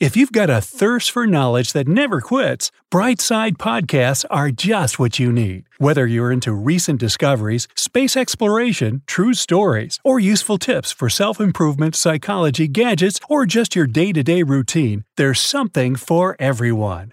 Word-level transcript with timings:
If 0.00 0.16
you've 0.16 0.32
got 0.32 0.48
a 0.48 0.62
thirst 0.62 1.10
for 1.10 1.26
knowledge 1.26 1.74
that 1.74 1.86
never 1.86 2.22
quits, 2.22 2.72
Brightside 2.90 3.58
Podcasts 3.58 4.24
are 4.30 4.50
just 4.50 4.98
what 4.98 5.18
you 5.18 5.30
need. 5.30 5.64
Whether 5.76 6.06
you're 6.06 6.32
into 6.32 6.54
recent 6.54 6.98
discoveries, 6.98 7.68
space 7.76 8.16
exploration, 8.16 9.02
true 9.06 9.34
stories, 9.34 9.98
or 10.02 10.18
useful 10.18 10.56
tips 10.56 10.90
for 10.90 11.10
self 11.10 11.38
improvement, 11.38 11.94
psychology, 11.94 12.66
gadgets, 12.66 13.20
or 13.28 13.44
just 13.44 13.76
your 13.76 13.86
day 13.86 14.10
to 14.14 14.22
day 14.22 14.42
routine, 14.42 15.04
there's 15.18 15.38
something 15.38 15.96
for 15.96 16.34
everyone. 16.38 17.12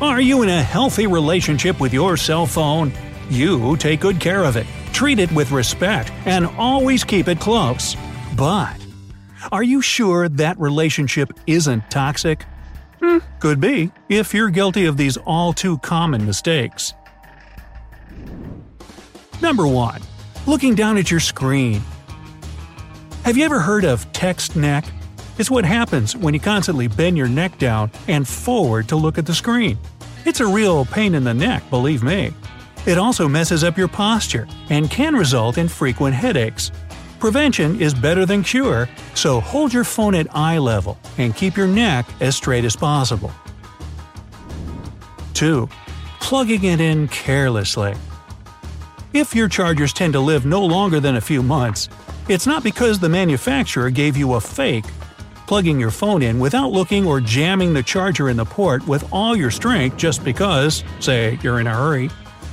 Are 0.00 0.20
you 0.20 0.40
in 0.40 0.48
a 0.48 0.62
healthy 0.62 1.06
relationship 1.06 1.78
with 1.78 1.92
your 1.92 2.16
cell 2.16 2.46
phone? 2.46 2.90
You 3.28 3.76
take 3.76 4.00
good 4.00 4.18
care 4.18 4.44
of 4.44 4.56
it, 4.56 4.66
treat 4.94 5.18
it 5.18 5.30
with 5.32 5.50
respect, 5.50 6.10
and 6.24 6.46
always 6.56 7.04
keep 7.04 7.28
it 7.28 7.38
close. 7.38 7.98
But 8.34 8.87
are 9.52 9.62
you 9.62 9.80
sure 9.80 10.28
that 10.28 10.58
relationship 10.58 11.32
isn't 11.46 11.90
toxic? 11.90 12.44
Hmm, 13.00 13.18
could 13.40 13.60
be, 13.60 13.92
if 14.08 14.34
you're 14.34 14.50
guilty 14.50 14.86
of 14.86 14.96
these 14.96 15.16
all 15.18 15.52
too 15.52 15.78
common 15.78 16.26
mistakes. 16.26 16.94
Number 19.40 19.66
1. 19.66 20.00
Looking 20.46 20.74
down 20.74 20.96
at 20.98 21.10
your 21.10 21.20
screen. 21.20 21.80
Have 23.24 23.36
you 23.36 23.44
ever 23.44 23.60
heard 23.60 23.84
of 23.84 24.10
text 24.12 24.56
neck? 24.56 24.84
It's 25.38 25.50
what 25.50 25.64
happens 25.64 26.16
when 26.16 26.34
you 26.34 26.40
constantly 26.40 26.88
bend 26.88 27.16
your 27.16 27.28
neck 27.28 27.58
down 27.58 27.92
and 28.08 28.26
forward 28.26 28.88
to 28.88 28.96
look 28.96 29.18
at 29.18 29.26
the 29.26 29.34
screen. 29.34 29.78
It's 30.24 30.40
a 30.40 30.46
real 30.46 30.84
pain 30.84 31.14
in 31.14 31.22
the 31.22 31.34
neck, 31.34 31.62
believe 31.70 32.02
me. 32.02 32.32
It 32.86 32.98
also 32.98 33.28
messes 33.28 33.62
up 33.62 33.78
your 33.78 33.88
posture 33.88 34.48
and 34.70 34.90
can 34.90 35.14
result 35.14 35.58
in 35.58 35.68
frequent 35.68 36.14
headaches. 36.14 36.72
Prevention 37.18 37.80
is 37.80 37.94
better 37.94 38.24
than 38.24 38.44
cure, 38.44 38.88
so 39.14 39.40
hold 39.40 39.72
your 39.72 39.82
phone 39.82 40.14
at 40.14 40.28
eye 40.36 40.58
level 40.58 40.96
and 41.18 41.34
keep 41.34 41.56
your 41.56 41.66
neck 41.66 42.06
as 42.20 42.36
straight 42.36 42.64
as 42.64 42.76
possible. 42.76 43.32
2. 45.34 45.68
Plugging 46.20 46.64
it 46.64 46.80
in 46.80 47.08
carelessly. 47.08 47.96
If 49.12 49.34
your 49.34 49.48
chargers 49.48 49.92
tend 49.92 50.12
to 50.12 50.20
live 50.20 50.46
no 50.46 50.64
longer 50.64 51.00
than 51.00 51.16
a 51.16 51.20
few 51.20 51.42
months, 51.42 51.88
it's 52.28 52.46
not 52.46 52.62
because 52.62 53.00
the 53.00 53.08
manufacturer 53.08 53.90
gave 53.90 54.16
you 54.16 54.34
a 54.34 54.40
fake. 54.40 54.84
Plugging 55.48 55.80
your 55.80 55.90
phone 55.90 56.22
in 56.22 56.38
without 56.38 56.70
looking 56.70 57.04
or 57.04 57.20
jamming 57.20 57.72
the 57.74 57.82
charger 57.82 58.28
in 58.28 58.36
the 58.36 58.44
port 58.44 58.86
with 58.86 59.04
all 59.12 59.34
your 59.34 59.50
strength 59.50 59.96
just 59.96 60.22
because, 60.22 60.84
say, 61.00 61.36
you're 61.42 61.58
in 61.58 61.66
a 61.66 61.74
hurry, 61.74 62.10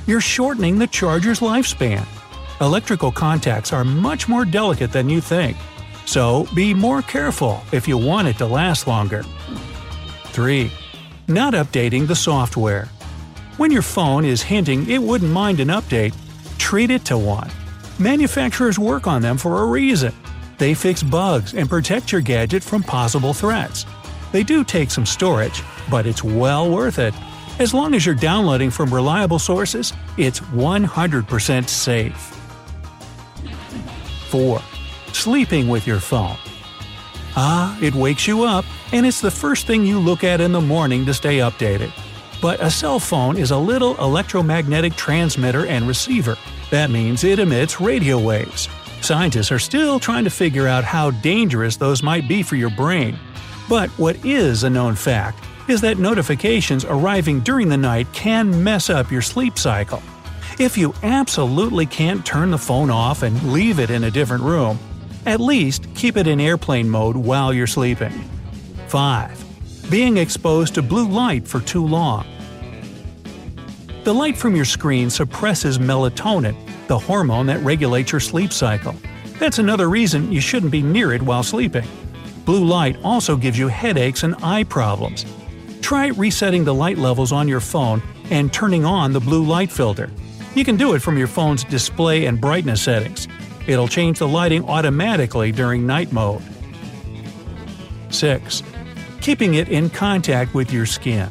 you're 0.08 0.20
shortening 0.20 0.78
the 0.78 0.86
charger's 0.86 1.40
lifespan 1.40 2.04
electrical 2.60 3.12
contacts 3.12 3.72
are 3.72 3.84
much 3.84 4.28
more 4.28 4.44
delicate 4.44 4.92
than 4.92 5.08
you 5.08 5.20
think. 5.20 5.56
So 6.06 6.46
be 6.54 6.72
more 6.72 7.02
careful 7.02 7.62
if 7.72 7.88
you 7.88 7.98
want 7.98 8.28
it 8.28 8.38
to 8.38 8.46
last 8.46 8.86
longer. 8.86 9.24
3. 10.26 10.70
Not 11.28 11.54
updating 11.54 12.06
the 12.06 12.14
software. 12.14 12.88
When 13.56 13.70
your 13.70 13.82
phone 13.82 14.24
is 14.24 14.42
hinting 14.42 14.88
it 14.88 15.02
wouldn't 15.02 15.32
mind 15.32 15.60
an 15.60 15.68
update, 15.68 16.14
treat 16.58 16.90
it 16.90 17.04
to 17.06 17.18
one. 17.18 17.50
Manufacturers 17.98 18.78
work 18.78 19.06
on 19.06 19.22
them 19.22 19.38
for 19.38 19.62
a 19.62 19.66
reason. 19.66 20.12
They 20.58 20.74
fix 20.74 21.02
bugs 21.02 21.54
and 21.54 21.68
protect 21.68 22.12
your 22.12 22.20
gadget 22.20 22.62
from 22.62 22.82
possible 22.82 23.34
threats. 23.34 23.84
They 24.32 24.42
do 24.42 24.64
take 24.64 24.90
some 24.90 25.06
storage, 25.06 25.62
but 25.90 26.06
it's 26.06 26.22
well 26.22 26.70
worth 26.70 26.98
it. 26.98 27.14
As 27.58 27.72
long 27.72 27.94
as 27.94 28.04
you're 28.04 28.14
downloading 28.14 28.70
from 28.70 28.92
reliable 28.92 29.38
sources, 29.38 29.94
it's 30.18 30.40
100% 30.40 31.68
safe. 31.68 32.35
4. 34.36 34.60
Sleeping 35.12 35.66
with 35.66 35.86
your 35.86 35.98
phone. 35.98 36.36
Ah, 37.36 37.78
it 37.80 37.94
wakes 37.94 38.26
you 38.26 38.44
up, 38.44 38.66
and 38.92 39.06
it's 39.06 39.22
the 39.22 39.30
first 39.30 39.66
thing 39.66 39.86
you 39.86 39.98
look 39.98 40.24
at 40.24 40.42
in 40.42 40.52
the 40.52 40.60
morning 40.60 41.06
to 41.06 41.14
stay 41.14 41.38
updated. 41.38 41.90
But 42.42 42.60
a 42.60 42.70
cell 42.70 42.98
phone 42.98 43.38
is 43.38 43.50
a 43.50 43.56
little 43.56 43.96
electromagnetic 43.96 44.94
transmitter 44.94 45.64
and 45.64 45.88
receiver. 45.88 46.36
That 46.70 46.90
means 46.90 47.24
it 47.24 47.38
emits 47.38 47.80
radio 47.80 48.18
waves. 48.18 48.68
Scientists 49.00 49.50
are 49.50 49.58
still 49.58 49.98
trying 49.98 50.24
to 50.24 50.30
figure 50.30 50.66
out 50.66 50.84
how 50.84 51.12
dangerous 51.12 51.78
those 51.78 52.02
might 52.02 52.28
be 52.28 52.42
for 52.42 52.56
your 52.56 52.70
brain. 52.70 53.18
But 53.70 53.88
what 53.98 54.22
is 54.22 54.64
a 54.64 54.70
known 54.70 54.96
fact 54.96 55.42
is 55.66 55.80
that 55.80 55.96
notifications 55.96 56.84
arriving 56.84 57.40
during 57.40 57.70
the 57.70 57.78
night 57.78 58.06
can 58.12 58.62
mess 58.62 58.90
up 58.90 59.10
your 59.10 59.22
sleep 59.22 59.58
cycle. 59.58 60.02
If 60.58 60.78
you 60.78 60.94
absolutely 61.02 61.84
can't 61.84 62.24
turn 62.24 62.50
the 62.50 62.56
phone 62.56 62.88
off 62.88 63.22
and 63.22 63.52
leave 63.52 63.78
it 63.78 63.90
in 63.90 64.04
a 64.04 64.10
different 64.10 64.42
room, 64.42 64.78
at 65.26 65.38
least 65.38 65.86
keep 65.94 66.16
it 66.16 66.26
in 66.26 66.40
airplane 66.40 66.88
mode 66.88 67.14
while 67.14 67.52
you're 67.52 67.66
sleeping. 67.66 68.24
5. 68.88 69.90
Being 69.90 70.16
exposed 70.16 70.74
to 70.76 70.82
blue 70.82 71.08
light 71.08 71.46
for 71.46 71.60
too 71.60 71.86
long. 71.86 72.26
The 74.04 74.14
light 74.14 74.38
from 74.38 74.56
your 74.56 74.64
screen 74.64 75.10
suppresses 75.10 75.78
melatonin, 75.78 76.56
the 76.86 76.98
hormone 76.98 77.44
that 77.46 77.60
regulates 77.60 78.10
your 78.10 78.20
sleep 78.20 78.50
cycle. 78.50 78.94
That's 79.38 79.58
another 79.58 79.90
reason 79.90 80.32
you 80.32 80.40
shouldn't 80.40 80.72
be 80.72 80.80
near 80.80 81.12
it 81.12 81.20
while 81.20 81.42
sleeping. 81.42 81.86
Blue 82.46 82.64
light 82.64 82.96
also 83.04 83.36
gives 83.36 83.58
you 83.58 83.68
headaches 83.68 84.22
and 84.22 84.34
eye 84.42 84.64
problems. 84.64 85.26
Try 85.82 86.06
resetting 86.06 86.64
the 86.64 86.74
light 86.74 86.96
levels 86.96 87.30
on 87.30 87.46
your 87.46 87.60
phone 87.60 88.02
and 88.30 88.50
turning 88.54 88.86
on 88.86 89.12
the 89.12 89.20
blue 89.20 89.44
light 89.44 89.70
filter. 89.70 90.08
You 90.56 90.64
can 90.64 90.76
do 90.76 90.94
it 90.94 91.02
from 91.02 91.18
your 91.18 91.26
phone's 91.26 91.64
display 91.64 92.24
and 92.24 92.40
brightness 92.40 92.80
settings. 92.80 93.28
It'll 93.66 93.88
change 93.88 94.20
the 94.20 94.26
lighting 94.26 94.64
automatically 94.64 95.52
during 95.52 95.86
night 95.86 96.12
mode. 96.12 96.42
6. 98.08 98.62
Keeping 99.20 99.56
it 99.56 99.68
in 99.68 99.90
contact 99.90 100.54
with 100.54 100.72
your 100.72 100.86
skin. 100.86 101.30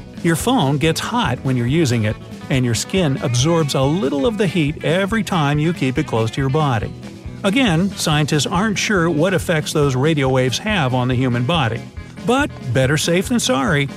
Your 0.23 0.35
phone 0.35 0.77
gets 0.77 0.99
hot 0.99 1.39
when 1.39 1.57
you're 1.57 1.65
using 1.65 2.03
it, 2.03 2.15
and 2.49 2.63
your 2.63 2.75
skin 2.75 3.17
absorbs 3.23 3.73
a 3.73 3.81
little 3.81 4.27
of 4.27 4.37
the 4.37 4.45
heat 4.45 4.83
every 4.83 5.23
time 5.23 5.57
you 5.57 5.73
keep 5.73 5.97
it 5.97 6.05
close 6.05 6.29
to 6.31 6.41
your 6.41 6.49
body. 6.49 6.93
Again, 7.43 7.89
scientists 7.89 8.45
aren't 8.45 8.77
sure 8.77 9.09
what 9.09 9.33
effects 9.33 9.73
those 9.73 9.95
radio 9.95 10.29
waves 10.29 10.59
have 10.59 10.93
on 10.93 11.07
the 11.07 11.15
human 11.15 11.43
body. 11.43 11.81
But 12.27 12.51
better 12.71 12.97
safe 12.97 13.29
than 13.29 13.39
sorry. 13.39 13.89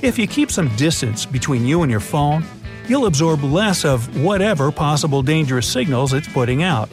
If 0.00 0.16
you 0.16 0.28
keep 0.28 0.52
some 0.52 0.74
distance 0.76 1.26
between 1.26 1.66
you 1.66 1.82
and 1.82 1.90
your 1.90 1.98
phone, 1.98 2.44
you'll 2.88 3.06
absorb 3.06 3.42
less 3.42 3.84
of 3.84 4.22
whatever 4.22 4.70
possible 4.70 5.22
dangerous 5.22 5.66
signals 5.66 6.12
it's 6.12 6.28
putting 6.28 6.62
out. 6.62 6.88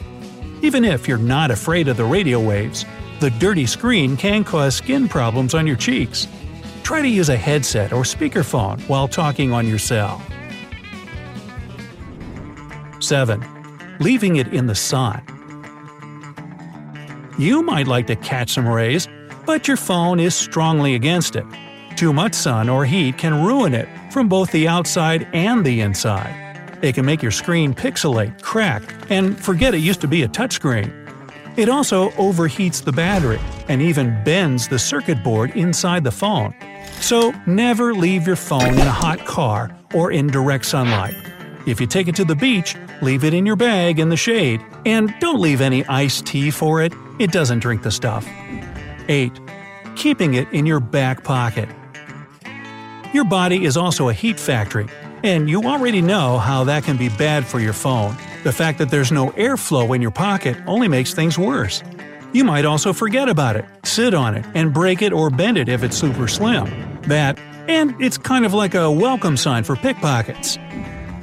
Even 0.60 0.84
if 0.84 1.06
you're 1.06 1.18
not 1.18 1.52
afraid 1.52 1.86
of 1.86 1.96
the 1.96 2.04
radio 2.04 2.40
waves, 2.40 2.84
the 3.20 3.30
dirty 3.30 3.66
screen 3.66 4.16
can 4.16 4.42
cause 4.42 4.74
skin 4.74 5.08
problems 5.08 5.54
on 5.54 5.68
your 5.68 5.76
cheeks. 5.76 6.26
Try 6.82 7.02
to 7.02 7.08
use 7.08 7.28
a 7.28 7.36
headset 7.36 7.92
or 7.92 8.02
speakerphone 8.02 8.80
while 8.88 9.08
talking 9.08 9.52
on 9.52 9.66
your 9.66 9.78
cell. 9.78 10.20
7. 13.00 13.44
Leaving 14.00 14.36
it 14.36 14.48
in 14.48 14.66
the 14.66 14.74
sun. 14.74 15.22
You 17.38 17.62
might 17.62 17.88
like 17.88 18.06
to 18.08 18.16
catch 18.16 18.50
some 18.50 18.68
rays, 18.68 19.08
but 19.46 19.66
your 19.66 19.76
phone 19.76 20.20
is 20.20 20.34
strongly 20.34 20.94
against 20.94 21.36
it. 21.36 21.44
Too 21.96 22.12
much 22.12 22.34
sun 22.34 22.68
or 22.68 22.84
heat 22.84 23.16
can 23.16 23.44
ruin 23.44 23.74
it 23.74 23.88
from 24.12 24.28
both 24.28 24.50
the 24.50 24.68
outside 24.68 25.28
and 25.32 25.64
the 25.64 25.80
inside. 25.80 26.38
It 26.82 26.94
can 26.94 27.06
make 27.06 27.22
your 27.22 27.30
screen 27.30 27.74
pixelate, 27.74 28.42
crack, 28.42 28.82
and 29.08 29.38
forget 29.38 29.74
it 29.74 29.78
used 29.78 30.00
to 30.00 30.08
be 30.08 30.24
a 30.24 30.28
touchscreen. 30.28 30.92
It 31.56 31.68
also 31.68 32.10
overheats 32.10 32.82
the 32.82 32.92
battery 32.92 33.40
and 33.68 33.80
even 33.80 34.22
bends 34.24 34.68
the 34.68 34.78
circuit 34.78 35.22
board 35.22 35.50
inside 35.52 36.02
the 36.02 36.10
phone. 36.10 36.54
So 37.00 37.32
never 37.46 37.94
leave 37.94 38.26
your 38.26 38.36
phone 38.36 38.74
in 38.74 38.80
a 38.80 38.90
hot 38.90 39.24
car 39.26 39.76
or 39.94 40.12
in 40.12 40.28
direct 40.28 40.64
sunlight. 40.64 41.14
If 41.66 41.80
you 41.80 41.86
take 41.86 42.08
it 42.08 42.16
to 42.16 42.24
the 42.24 42.34
beach, 42.34 42.76
leave 43.02 43.24
it 43.24 43.34
in 43.34 43.46
your 43.46 43.56
bag 43.56 43.98
in 43.98 44.08
the 44.08 44.16
shade, 44.16 44.60
and 44.84 45.14
don't 45.20 45.40
leave 45.40 45.60
any 45.60 45.84
iced 45.86 46.26
tea 46.26 46.50
for 46.50 46.82
it, 46.82 46.92
it 47.18 47.30
doesn't 47.30 47.60
drink 47.60 47.82
the 47.82 47.90
stuff. 47.90 48.26
8. 49.08 49.32
Keeping 49.96 50.34
it 50.34 50.48
in 50.52 50.66
your 50.66 50.80
back 50.80 51.22
pocket. 51.22 51.68
Your 53.12 53.24
body 53.24 53.64
is 53.64 53.76
also 53.76 54.08
a 54.08 54.12
heat 54.12 54.40
factory, 54.40 54.86
and 55.22 55.48
you 55.48 55.62
already 55.62 56.00
know 56.00 56.38
how 56.38 56.64
that 56.64 56.82
can 56.84 56.96
be 56.96 57.10
bad 57.10 57.46
for 57.46 57.60
your 57.60 57.74
phone. 57.74 58.16
The 58.42 58.52
fact 58.52 58.78
that 58.78 58.90
there's 58.90 59.12
no 59.12 59.30
airflow 59.32 59.94
in 59.94 60.02
your 60.02 60.10
pocket 60.10 60.56
only 60.66 60.88
makes 60.88 61.14
things 61.14 61.38
worse. 61.38 61.82
You 62.32 62.44
might 62.44 62.64
also 62.64 62.94
forget 62.94 63.28
about 63.28 63.56
it, 63.56 63.66
sit 63.84 64.14
on 64.14 64.34
it, 64.34 64.46
and 64.54 64.72
break 64.72 65.02
it 65.02 65.12
or 65.12 65.28
bend 65.28 65.58
it 65.58 65.68
if 65.68 65.82
it's 65.82 65.96
super 65.96 66.26
slim. 66.26 66.64
That, 67.02 67.38
and 67.68 67.94
it's 68.00 68.16
kind 68.16 68.46
of 68.46 68.54
like 68.54 68.74
a 68.74 68.90
welcome 68.90 69.36
sign 69.36 69.64
for 69.64 69.76
pickpockets. 69.76 70.58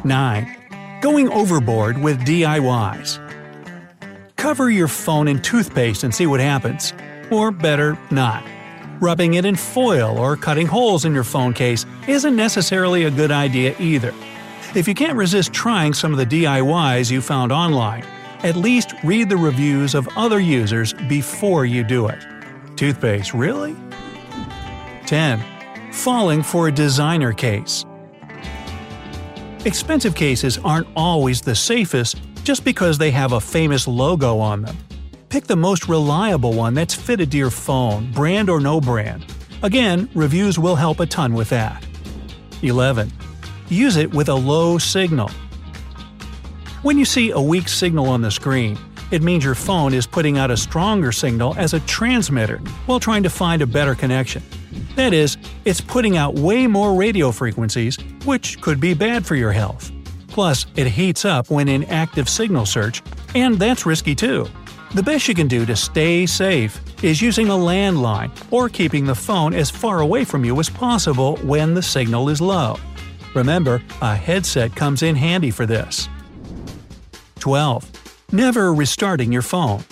9. 0.04 1.00
Going 1.02 1.28
overboard 1.30 1.98
with 1.98 2.20
DIYs. 2.26 3.26
Cover 4.36 4.70
your 4.70 4.88
phone 4.88 5.28
in 5.28 5.42
toothpaste 5.42 6.04
and 6.04 6.14
see 6.14 6.28
what 6.28 6.40
happens. 6.40 6.94
Or 7.32 7.50
better, 7.50 7.98
not. 8.12 8.44
Rubbing 9.02 9.34
it 9.34 9.46
in 9.46 9.56
foil 9.56 10.16
or 10.20 10.38
cutting 10.38 10.68
holes 10.68 11.06
in 11.06 11.14
your 11.16 11.24
phone 11.24 11.54
case 11.54 11.88
isn't 12.08 12.36
necessarily 12.36 13.06
a 13.06 13.12
good 13.12 13.32
idea 13.32 13.76
either. 13.80 14.14
If 14.76 14.88
you 14.88 14.94
can't 14.94 15.18
resist 15.18 15.54
trying 15.54 15.96
some 15.96 16.12
of 16.12 16.20
the 16.20 16.26
DIYs 16.26 17.10
you 17.10 17.22
found 17.22 17.52
online, 17.52 18.04
at 18.44 18.56
least 18.56 18.94
read 19.04 19.30
the 19.30 19.38
reviews 19.38 19.96
of 19.96 20.08
other 20.16 20.40
users 20.40 20.94
before 21.08 21.66
you 21.66 21.84
do 21.84 22.08
it. 22.08 22.26
Toothpaste, 22.76 23.34
really? 23.34 23.76
10. 25.06 25.44
Falling 25.92 26.42
for 26.44 26.68
a 26.68 26.72
designer 26.72 27.34
case. 27.34 27.86
Expensive 29.66 30.16
cases 30.16 30.58
aren't 30.60 30.88
always 30.96 31.42
the 31.42 31.56
safest 31.56 32.22
just 32.44 32.64
because 32.64 32.98
they 32.98 33.12
have 33.12 33.34
a 33.34 33.42
famous 33.42 33.88
logo 33.88 34.40
on 34.40 34.62
them. 34.62 34.78
Pick 35.28 35.46
the 35.46 35.56
most 35.56 35.88
reliable 35.88 36.54
one 36.54 36.74
that's 36.74 36.96
fitted 36.96 37.32
to 37.32 37.38
your 37.38 37.50
phone, 37.50 38.12
brand 38.14 38.50
or 38.50 38.60
no 38.60 38.80
brand. 38.80 39.26
Again, 39.62 40.10
reviews 40.16 40.58
will 40.58 40.76
help 40.76 41.02
a 41.02 41.06
ton 41.06 41.34
with 41.34 41.50
that. 41.50 41.86
11. 42.62 43.12
Use 43.68 43.98
it 43.98 44.12
with 44.14 44.30
a 44.30 44.34
low 44.34 44.78
signal. 44.78 45.30
When 46.82 46.98
you 46.98 47.04
see 47.04 47.32
a 47.32 47.42
weak 47.42 47.68
signal 47.68 48.08
on 48.08 48.22
the 48.22 48.32
screen, 48.32 48.80
it 49.12 49.22
means 49.22 49.44
your 49.44 49.54
phone 49.54 49.94
is 49.94 50.08
putting 50.08 50.38
out 50.38 50.50
a 50.50 50.56
stronger 50.56 51.12
signal 51.12 51.54
as 51.58 51.74
a 51.74 51.82
transmitter 51.82 52.60
while 52.86 53.02
trying 53.02 53.24
to 53.24 53.30
find 53.30 53.62
a 53.62 53.68
better 53.68 53.96
connection. 53.96 54.42
That 54.96 55.14
is, 55.14 55.38
it's 55.66 55.82
putting 55.82 56.16
out 56.16 56.36
way 56.36 56.68
more 56.68 56.94
radio 56.94 57.34
frequencies, 57.34 57.98
which 58.24 58.62
could 58.62 58.80
be 58.80 58.94
bad 58.94 59.26
for 59.26 59.36
your 59.36 59.52
health. 59.52 59.92
Plus, 60.30 60.68
it 60.78 60.88
heats 60.88 61.26
up 61.26 61.50
when 61.50 61.68
in 61.68 61.84
active 61.86 62.30
signal 62.30 62.66
search, 62.66 63.02
and 63.36 63.60
that's 63.60 63.86
risky 63.86 64.16
too. 64.16 64.48
The 64.96 65.04
best 65.04 65.28
you 65.28 65.36
can 65.36 65.50
do 65.50 65.66
to 65.66 65.76
stay 65.76 66.26
safe 66.26 66.80
is 67.04 67.22
using 67.22 67.50
a 67.50 67.52
landline 67.52 68.32
or 68.52 68.70
keeping 68.70 69.06
the 69.06 69.16
phone 69.16 69.54
as 69.54 69.70
far 69.70 70.00
away 70.00 70.24
from 70.24 70.46
you 70.46 70.58
as 70.62 70.70
possible 70.70 71.36
when 71.38 71.74
the 71.74 71.84
signal 71.84 72.30
is 72.30 72.40
low. 72.40 72.78
Remember, 73.36 73.82
a 74.02 74.16
headset 74.16 74.78
comes 74.78 75.04
in 75.04 75.18
handy 75.18 75.52
for 75.52 75.66
this. 75.66 76.08
12. 77.40 78.26
Never 78.32 78.74
restarting 78.74 79.32
your 79.32 79.42
phone. 79.42 79.84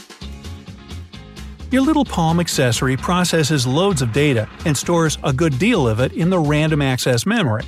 Your 1.72 1.82
little 1.82 2.06
Palm 2.06 2.40
accessory 2.40 2.96
processes 2.96 3.66
loads 3.66 4.02
of 4.02 4.14
data 4.14 4.48
and 4.66 4.78
stores 4.78 5.18
a 5.24 5.34
good 5.34 5.58
deal 5.60 5.88
of 5.88 6.00
it 6.00 6.14
in 6.14 6.30
the 6.30 6.40
random 6.40 6.82
access 6.82 7.26
memory. 7.26 7.64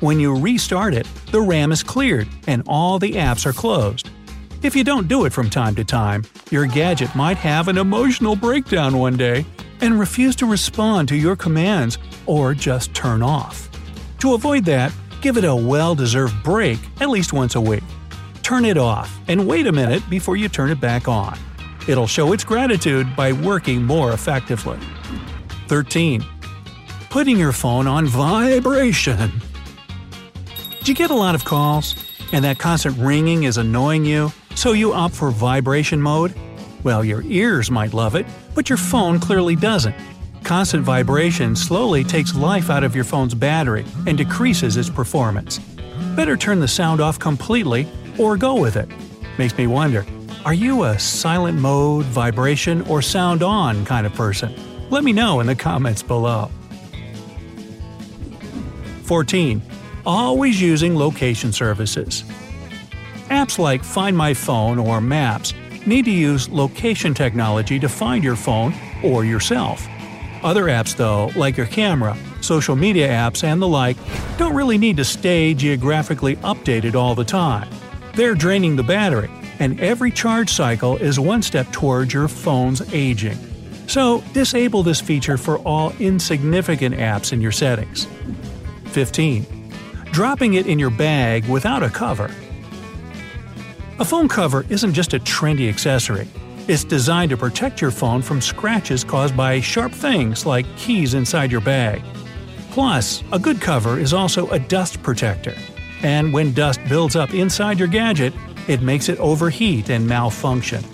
When 0.00 0.20
you 0.20 0.36
restart 0.36 0.94
it, 0.94 1.08
the 1.30 1.40
RAM 1.40 1.72
is 1.72 1.82
cleared 1.82 2.28
and 2.46 2.62
all 2.66 2.98
the 2.98 3.12
apps 3.12 3.46
are 3.46 3.52
closed. 3.52 4.10
If 4.62 4.76
you 4.76 4.84
don't 4.84 5.08
do 5.08 5.24
it 5.24 5.32
from 5.32 5.50
time 5.50 5.74
to 5.76 5.84
time, 5.84 6.24
your 6.50 6.66
gadget 6.66 7.14
might 7.14 7.38
have 7.38 7.68
an 7.68 7.78
emotional 7.78 8.36
breakdown 8.36 8.98
one 8.98 9.16
day 9.16 9.46
and 9.80 9.98
refuse 9.98 10.36
to 10.36 10.46
respond 10.46 11.08
to 11.08 11.16
your 11.16 11.34
commands 11.34 11.98
or 12.26 12.54
just 12.54 12.94
turn 12.94 13.22
off. 13.22 13.68
To 14.18 14.34
avoid 14.34 14.64
that, 14.66 14.92
give 15.22 15.38
it 15.38 15.44
a 15.44 15.56
well 15.56 15.94
deserved 15.94 16.42
break 16.42 16.78
at 17.00 17.08
least 17.08 17.32
once 17.32 17.54
a 17.54 17.60
week 17.60 17.82
turn 18.50 18.64
it 18.64 18.76
off 18.76 19.16
and 19.28 19.46
wait 19.46 19.68
a 19.68 19.70
minute 19.70 20.02
before 20.10 20.36
you 20.36 20.48
turn 20.48 20.72
it 20.72 20.80
back 20.80 21.06
on. 21.06 21.38
It'll 21.86 22.08
show 22.08 22.32
its 22.32 22.42
gratitude 22.42 23.14
by 23.14 23.30
working 23.30 23.84
more 23.84 24.10
effectively. 24.10 24.76
13. 25.68 26.24
Putting 27.10 27.38
your 27.38 27.52
phone 27.52 27.86
on 27.86 28.06
vibration. 28.06 29.30
Do 30.82 30.90
you 30.90 30.96
get 30.96 31.12
a 31.12 31.14
lot 31.14 31.36
of 31.36 31.44
calls? 31.44 31.94
And 32.32 32.44
that 32.44 32.58
constant 32.58 32.98
ringing 32.98 33.44
is 33.44 33.56
annoying 33.56 34.04
you, 34.04 34.32
so 34.56 34.72
you 34.72 34.94
opt 34.94 35.14
for 35.14 35.30
vibration 35.30 36.02
mode? 36.02 36.34
Well, 36.82 37.04
your 37.04 37.22
ears 37.22 37.70
might 37.70 37.94
love 37.94 38.16
it, 38.16 38.26
but 38.56 38.68
your 38.68 38.78
phone 38.78 39.20
clearly 39.20 39.54
doesn't. 39.54 39.94
Constant 40.42 40.82
vibration 40.82 41.54
slowly 41.54 42.02
takes 42.02 42.34
life 42.34 42.68
out 42.68 42.82
of 42.82 42.96
your 42.96 43.04
phone's 43.04 43.32
battery 43.32 43.84
and 44.08 44.18
decreases 44.18 44.76
its 44.76 44.90
performance. 44.90 45.60
Better 46.16 46.36
turn 46.36 46.58
the 46.58 46.66
sound 46.66 47.00
off 47.00 47.16
completely 47.16 47.86
or 48.20 48.36
go 48.36 48.54
with 48.54 48.76
it. 48.76 48.88
Makes 49.38 49.56
me 49.56 49.66
wonder 49.66 50.04
are 50.44 50.54
you 50.54 50.84
a 50.84 50.98
silent 50.98 51.58
mode, 51.58 52.06
vibration, 52.06 52.82
or 52.82 53.02
sound 53.02 53.42
on 53.42 53.84
kind 53.84 54.06
of 54.06 54.14
person? 54.14 54.54
Let 54.88 55.04
me 55.04 55.12
know 55.12 55.40
in 55.40 55.46
the 55.46 55.54
comments 55.54 56.02
below. 56.02 56.50
14. 59.02 59.60
Always 60.06 60.60
using 60.60 60.96
location 60.96 61.52
services. 61.52 62.24
Apps 63.28 63.58
like 63.58 63.84
Find 63.84 64.16
My 64.16 64.32
Phone 64.32 64.78
or 64.78 65.00
Maps 65.00 65.52
need 65.84 66.06
to 66.06 66.10
use 66.10 66.48
location 66.48 67.12
technology 67.12 67.78
to 67.78 67.88
find 67.88 68.24
your 68.24 68.36
phone 68.36 68.74
or 69.04 69.24
yourself. 69.24 69.86
Other 70.42 70.64
apps, 70.64 70.96
though, 70.96 71.30
like 71.36 71.56
your 71.56 71.66
camera, 71.66 72.16
social 72.40 72.76
media 72.76 73.08
apps, 73.08 73.44
and 73.44 73.60
the 73.60 73.68
like, 73.68 73.98
don't 74.38 74.54
really 74.54 74.78
need 74.78 74.96
to 74.96 75.04
stay 75.04 75.52
geographically 75.52 76.36
updated 76.36 76.94
all 76.94 77.14
the 77.14 77.24
time. 77.24 77.68
They're 78.20 78.34
draining 78.34 78.76
the 78.76 78.82
battery, 78.82 79.30
and 79.60 79.80
every 79.80 80.10
charge 80.10 80.52
cycle 80.52 80.98
is 80.98 81.18
one 81.18 81.40
step 81.40 81.72
towards 81.72 82.12
your 82.12 82.28
phone's 82.28 82.82
aging. 82.92 83.38
So, 83.86 84.22
disable 84.34 84.82
this 84.82 85.00
feature 85.00 85.38
for 85.38 85.56
all 85.60 85.94
insignificant 85.98 86.96
apps 86.96 87.32
in 87.32 87.40
your 87.40 87.50
settings. 87.50 88.06
15. 88.88 89.46
Dropping 90.12 90.52
it 90.52 90.66
in 90.66 90.78
your 90.78 90.90
bag 90.90 91.46
without 91.46 91.82
a 91.82 91.88
cover. 91.88 92.30
A 94.00 94.04
phone 94.04 94.28
cover 94.28 94.66
isn't 94.68 94.92
just 94.92 95.14
a 95.14 95.18
trendy 95.18 95.70
accessory. 95.70 96.28
It's 96.68 96.84
designed 96.84 97.30
to 97.30 97.38
protect 97.38 97.80
your 97.80 97.90
phone 97.90 98.20
from 98.20 98.42
scratches 98.42 99.02
caused 99.02 99.34
by 99.34 99.62
sharp 99.62 99.92
things 99.92 100.44
like 100.44 100.66
keys 100.76 101.14
inside 101.14 101.50
your 101.50 101.62
bag. 101.62 102.02
Plus, 102.70 103.24
a 103.32 103.38
good 103.38 103.62
cover 103.62 103.98
is 103.98 104.12
also 104.12 104.46
a 104.50 104.58
dust 104.58 105.02
protector 105.02 105.54
and 106.02 106.32
when 106.32 106.52
dust 106.52 106.80
builds 106.88 107.16
up 107.16 107.34
inside 107.34 107.78
your 107.78 107.88
gadget, 107.88 108.32
it 108.68 108.82
makes 108.82 109.08
it 109.08 109.18
overheat 109.18 109.90
and 109.90 110.06
malfunction. 110.06 110.84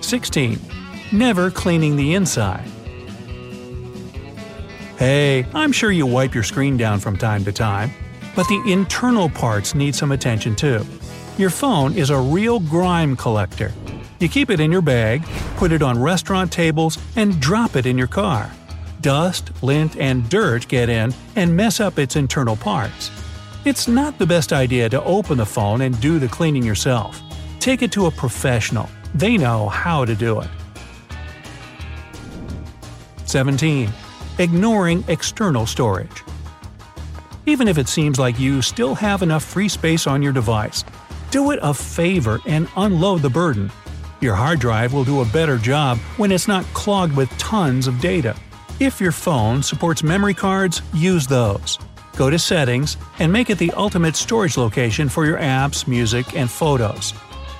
16. 0.00 0.58
Never 1.12 1.50
cleaning 1.50 1.96
the 1.96 2.14
inside. 2.14 2.66
Hey, 4.96 5.46
I'm 5.54 5.72
sure 5.72 5.90
you 5.90 6.06
wipe 6.06 6.34
your 6.34 6.44
screen 6.44 6.76
down 6.76 7.00
from 7.00 7.16
time 7.16 7.44
to 7.44 7.52
time, 7.52 7.90
but 8.36 8.46
the 8.48 8.62
internal 8.66 9.28
parts 9.28 9.74
need 9.74 9.94
some 9.94 10.12
attention 10.12 10.54
too. 10.54 10.86
Your 11.38 11.50
phone 11.50 11.94
is 11.94 12.10
a 12.10 12.18
real 12.18 12.60
grime 12.60 13.16
collector. 13.16 13.72
You 14.20 14.28
keep 14.28 14.50
it 14.50 14.60
in 14.60 14.70
your 14.70 14.82
bag, 14.82 15.24
put 15.56 15.72
it 15.72 15.82
on 15.82 16.00
restaurant 16.00 16.52
tables, 16.52 16.98
and 17.16 17.40
drop 17.40 17.74
it 17.74 17.86
in 17.86 17.98
your 17.98 18.06
car 18.06 18.52
dust, 19.02 19.50
lint, 19.62 19.96
and 19.98 20.28
dirt 20.30 20.66
get 20.68 20.88
in 20.88 21.12
and 21.36 21.54
mess 21.54 21.80
up 21.80 21.98
its 21.98 22.16
internal 22.16 22.56
parts. 22.56 23.10
It's 23.64 23.86
not 23.86 24.18
the 24.18 24.26
best 24.26 24.52
idea 24.52 24.88
to 24.88 25.02
open 25.04 25.38
the 25.38 25.46
phone 25.46 25.82
and 25.82 26.00
do 26.00 26.18
the 26.18 26.28
cleaning 26.28 26.62
yourself. 26.62 27.20
Take 27.60 27.82
it 27.82 27.92
to 27.92 28.06
a 28.06 28.10
professional. 28.10 28.88
They 29.14 29.36
know 29.36 29.68
how 29.68 30.04
to 30.04 30.14
do 30.14 30.40
it. 30.40 30.48
17. 33.26 33.92
Ignoring 34.38 35.04
external 35.08 35.66
storage. 35.66 36.22
Even 37.46 37.68
if 37.68 37.78
it 37.78 37.88
seems 37.88 38.18
like 38.18 38.38
you 38.38 38.62
still 38.62 38.94
have 38.94 39.22
enough 39.22 39.44
free 39.44 39.68
space 39.68 40.06
on 40.06 40.22
your 40.22 40.32
device, 40.32 40.84
do 41.30 41.50
it 41.50 41.58
a 41.62 41.74
favor 41.74 42.40
and 42.46 42.68
unload 42.76 43.22
the 43.22 43.30
burden. 43.30 43.70
Your 44.20 44.34
hard 44.34 44.60
drive 44.60 44.92
will 44.92 45.04
do 45.04 45.20
a 45.20 45.24
better 45.26 45.58
job 45.58 45.98
when 46.16 46.30
it's 46.30 46.46
not 46.46 46.64
clogged 46.74 47.16
with 47.16 47.30
tons 47.38 47.86
of 47.86 48.00
data. 48.00 48.36
If 48.80 49.00
your 49.00 49.12
phone 49.12 49.62
supports 49.62 50.02
memory 50.02 50.34
cards, 50.34 50.82
use 50.92 51.26
those. 51.26 51.78
Go 52.16 52.30
to 52.30 52.38
Settings 52.38 52.96
and 53.18 53.32
make 53.32 53.50
it 53.50 53.58
the 53.58 53.70
ultimate 53.72 54.16
storage 54.16 54.56
location 54.56 55.08
for 55.08 55.24
your 55.24 55.38
apps, 55.38 55.86
music, 55.86 56.36
and 56.36 56.50
photos. 56.50 57.14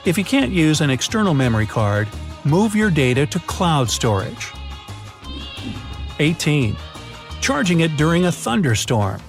If 0.04 0.19
you 0.19 0.25
can't 0.25 0.50
use 0.50 0.81
an 0.81 0.90
external 0.90 1.33
memory 1.33 1.66
card, 1.66 2.09
Move 2.45 2.75
your 2.75 2.90
data 2.90 3.25
to 3.25 3.38
cloud 3.40 3.88
storage. 3.88 4.52
18. 6.19 6.76
Charging 7.40 7.81
it 7.81 7.97
during 7.97 8.25
a 8.25 8.33
thunderstorm. 8.33 9.21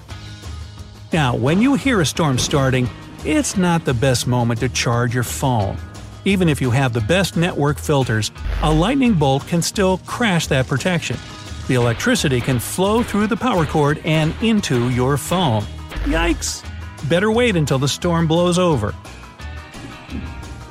Now, 1.12 1.36
when 1.36 1.62
you 1.62 1.74
hear 1.74 2.00
a 2.00 2.06
storm 2.06 2.38
starting, 2.38 2.90
it's 3.24 3.56
not 3.56 3.84
the 3.84 3.94
best 3.94 4.26
moment 4.26 4.60
to 4.60 4.68
charge 4.68 5.14
your 5.14 5.22
phone. 5.22 5.76
Even 6.24 6.48
if 6.48 6.60
you 6.60 6.70
have 6.72 6.92
the 6.92 7.02
best 7.02 7.36
network 7.36 7.78
filters, 7.78 8.32
a 8.62 8.72
lightning 8.72 9.14
bolt 9.14 9.46
can 9.46 9.62
still 9.62 9.98
crash 9.98 10.48
that 10.48 10.66
protection. 10.66 11.16
The 11.66 11.74
electricity 11.74 12.40
can 12.40 12.58
flow 12.58 13.02
through 13.02 13.28
the 13.28 13.36
power 13.36 13.64
cord 13.64 14.00
and 14.04 14.34
into 14.42 14.90
your 14.90 15.16
phone. 15.16 15.62
Yikes! 16.04 16.62
Better 17.08 17.30
wait 17.30 17.56
until 17.56 17.78
the 17.78 17.88
storm 17.88 18.26
blows 18.26 18.58
over. 18.58 18.94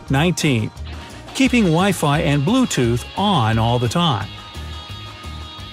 19. 0.09 0.69
Keeping 1.33 1.63
Wi 1.63 1.91
Fi 1.91 2.19
and 2.19 2.43
Bluetooth 2.43 3.05
on 3.17 3.57
all 3.57 3.79
the 3.79 3.89
time. 3.89 4.29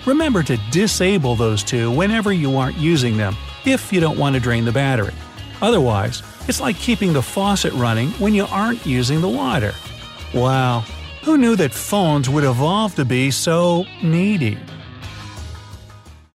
Remember 0.06 0.42
to 0.42 0.56
disable 0.70 1.36
those 1.36 1.62
two 1.62 1.90
whenever 1.90 2.32
you 2.32 2.56
aren't 2.56 2.78
using 2.78 3.18
them 3.18 3.36
if 3.66 3.92
you 3.92 4.00
don't 4.00 4.18
want 4.18 4.34
to 4.34 4.40
drain 4.40 4.64
the 4.64 4.72
battery. 4.72 5.12
Otherwise, 5.60 6.22
it's 6.48 6.60
like 6.60 6.76
keeping 6.76 7.12
the 7.12 7.22
faucet 7.22 7.74
running 7.74 8.08
when 8.12 8.34
you 8.34 8.46
aren't 8.46 8.86
using 8.86 9.20
the 9.20 9.28
water. 9.28 9.74
Wow, 10.32 10.84
who 11.22 11.36
knew 11.36 11.56
that 11.56 11.74
phones 11.74 12.30
would 12.30 12.44
evolve 12.44 12.94
to 12.94 13.04
be 13.04 13.30
so 13.30 13.84
needy? 14.02 14.58